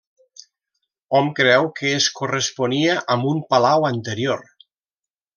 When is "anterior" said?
3.91-4.43